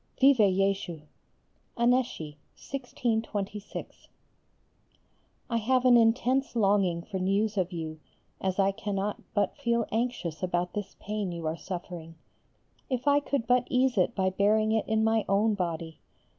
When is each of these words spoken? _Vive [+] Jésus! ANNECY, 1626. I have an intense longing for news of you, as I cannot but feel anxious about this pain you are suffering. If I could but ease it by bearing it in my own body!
_Vive 0.19 0.37
[+] 0.37 0.37
Jésus! 0.57 1.03
ANNECY, 1.77 2.35
1626. 2.55 4.07
I 5.47 5.57
have 5.57 5.85
an 5.85 5.95
intense 5.95 6.55
longing 6.55 7.03
for 7.03 7.19
news 7.19 7.55
of 7.55 7.71
you, 7.71 7.99
as 8.41 8.57
I 8.57 8.71
cannot 8.71 9.21
but 9.35 9.57
feel 9.59 9.85
anxious 9.91 10.41
about 10.41 10.73
this 10.73 10.95
pain 10.99 11.31
you 11.31 11.45
are 11.45 11.55
suffering. 11.55 12.15
If 12.89 13.07
I 13.07 13.19
could 13.19 13.45
but 13.45 13.67
ease 13.69 13.95
it 13.95 14.15
by 14.15 14.31
bearing 14.31 14.71
it 14.71 14.87
in 14.87 15.03
my 15.03 15.23
own 15.29 15.53
body! 15.53 15.99